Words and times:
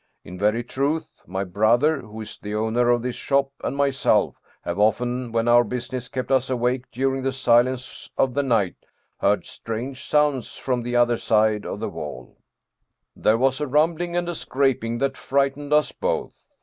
In 0.23 0.35
very 0.35 0.63
truth 0.63 1.21
my 1.27 1.43
brother, 1.43 1.99
who 2.01 2.21
is 2.21 2.39
the 2.39 2.55
owner 2.55 2.89
of 2.89 3.03
this 3.03 3.15
shop, 3.15 3.51
and 3.63 3.77
myself 3.77 4.35
have 4.63 4.79
often, 4.79 5.31
when 5.31 5.47
our 5.47 5.63
business 5.63 6.09
kept 6.09 6.31
us 6.31 6.49
awake 6.49 6.85
during 6.91 7.21
the 7.21 7.31
silence 7.31 8.09
of 8.17 8.33
the 8.33 8.41
night, 8.41 8.77
heard 9.19 9.45
strange 9.45 10.03
sounds 10.03 10.57
from 10.57 10.81
the 10.81 10.95
other 10.95 11.17
side 11.17 11.67
of 11.67 11.79
the 11.79 11.87
wall 11.89 12.39
136 13.13 13.27
Ernest 13.27 13.27
The 13.27 13.27
odor 13.27 13.27
Amadeus 13.27 13.27
Hoffmann 13.27 13.27
There 13.31 13.37
was 13.37 13.61
a 13.61 13.67
rumbling 13.67 14.17
and 14.17 14.29
a 14.29 14.33
scraping 14.33 14.97
that 14.97 15.17
frightened 15.17 15.71
us 15.71 15.91
both. 15.91 16.47